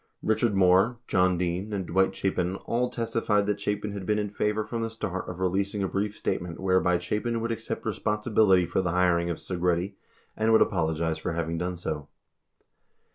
Richard 0.23 0.55
Moore, 0.55 0.97
John 1.07 1.37
Dean, 1.37 1.71
and 1.73 1.85
Dwight 1.85 2.15
Chapin 2.15 2.55
all 2.65 2.89
testified 2.89 3.45
that 3.45 3.59
Chapin 3.59 3.91
had 3.91 4.03
been 4.03 4.17
in 4.17 4.31
favor 4.31 4.63
from 4.63 4.81
the 4.81 4.89
start 4.89 5.29
of 5.29 5.39
releasing 5.39 5.83
a 5.83 5.87
brief 5.87 6.17
state 6.17 6.41
ment 6.41 6.59
whereby 6.59 6.97
Chapin 6.97 7.39
would 7.39 7.51
accept 7.51 7.85
responsibility 7.85 8.65
for 8.65 8.81
the 8.81 8.89
hiring 8.93 9.29
of 9.29 9.37
Segretti 9.37 9.93
and 10.35 10.51
would 10.51 10.61
apologize 10.63 11.19
for 11.19 11.33
having 11.33 11.59
done 11.59 11.77
so. 11.77 12.07